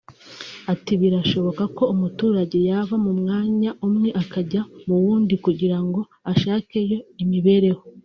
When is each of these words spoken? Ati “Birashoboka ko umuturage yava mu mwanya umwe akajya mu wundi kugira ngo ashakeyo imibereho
Ati 0.73 0.91
“Birashoboka 1.01 1.63
ko 1.77 1.83
umuturage 1.93 2.57
yava 2.69 2.95
mu 3.05 3.11
mwanya 3.19 3.71
umwe 3.87 4.09
akajya 4.21 4.61
mu 4.87 4.95
wundi 5.03 5.33
kugira 5.45 5.77
ngo 5.85 6.01
ashakeyo 6.31 6.97
imibereho 7.23 7.83